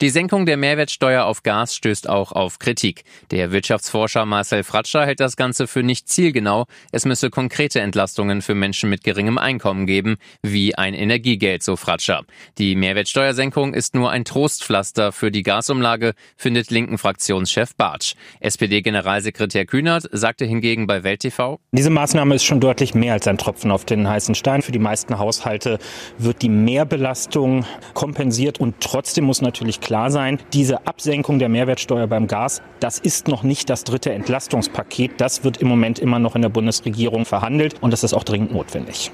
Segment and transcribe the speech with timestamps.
[0.00, 3.04] Die Senkung der Mehrwertsteuer auf Gas stößt auch auf Kritik.
[3.30, 6.64] Der Wirtschaftsforscher Marcel Fratscher hält das Ganze für nicht zielgenau.
[6.90, 12.24] Es müsse konkrete Entlastungen für Menschen mit geringem Einkommen geben, wie ein Energiegeld, so Fratscher.
[12.58, 18.14] Die Mehrwertsteuersenkung ist nur ein Trostpflaster für die Gasumlage, findet linken Fraktionschef Bartsch.
[18.40, 23.38] SPD-Generalsekretär Kühnert sagte hingegen bei Welt TV, Diese Maßnahme ist schon deutlich mehr als ein
[23.38, 24.62] Tropfen auf den heißen Stein.
[24.62, 25.78] Für die meisten Haushalte
[26.18, 27.64] wird die Mehrbelastung
[27.94, 33.28] kompensiert und trotzdem muss natürlich klar sein, diese Absenkung der Mehrwertsteuer beim Gas, das ist
[33.28, 35.20] noch nicht das dritte Entlastungspaket.
[35.20, 38.52] Das wird im Moment immer noch in der Bundesregierung verhandelt und das ist auch dringend
[38.52, 39.12] notwendig.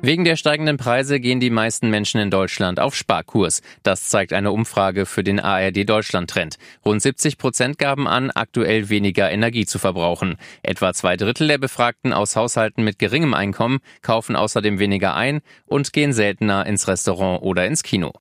[0.00, 3.62] Wegen der steigenden Preise gehen die meisten Menschen in Deutschland auf Sparkurs.
[3.82, 6.56] Das zeigt eine Umfrage für den ARD Deutschland Trend.
[6.84, 10.36] Rund 70 Prozent gaben an, aktuell weniger Energie zu verbrauchen.
[10.62, 15.92] Etwa zwei Drittel der Befragten aus Haushalten mit geringem Einkommen kaufen außerdem weniger ein und
[15.92, 18.12] gehen seltener ins Restaurant oder ins Kino.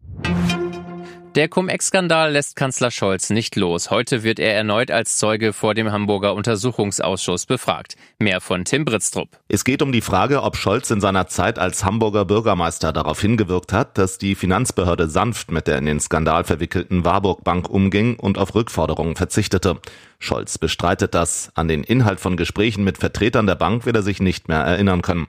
[1.37, 3.91] Der Cum-Ex-Skandal lässt Kanzler Scholz nicht los.
[3.91, 7.95] Heute wird er erneut als Zeuge vor dem Hamburger Untersuchungsausschuss befragt.
[8.17, 9.29] Mehr von Tim Britztrup.
[9.47, 13.71] Es geht um die Frage, ob Scholz in seiner Zeit als Hamburger Bürgermeister darauf hingewirkt
[13.71, 18.39] hat, dass die Finanzbehörde sanft mit der in den Skandal verwickelten Warburg Bank umging und
[18.39, 19.79] auf Rückforderungen verzichtete.
[20.17, 21.51] Scholz bestreitet das.
[21.53, 25.03] An den Inhalt von Gesprächen mit Vertretern der Bank will er sich nicht mehr erinnern
[25.03, 25.27] können.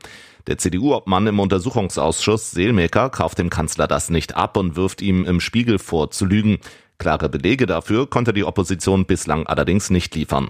[0.49, 5.41] Der CDU-Obmann im Untersuchungsausschuss Seelmaker kauft dem Kanzler das nicht ab und wirft ihm im
[5.41, 6.59] Spiegel vor, zu lügen.
[6.97, 10.49] Klare Belege dafür konnte die Opposition bislang allerdings nicht liefern.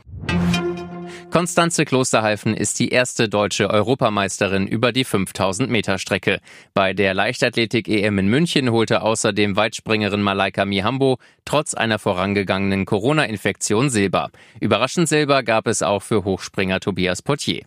[1.33, 6.39] Konstanze Klosterhalfen ist die erste deutsche Europameisterin über die 5000 Meter Strecke.
[6.75, 14.31] Bei der Leichtathletik-EM in München holte außerdem Weitspringerin Malaika Mihambo trotz einer vorangegangenen Corona-Infektion Silber.
[14.61, 17.67] Überraschend Silber gab es auch für Hochspringer Tobias Potier.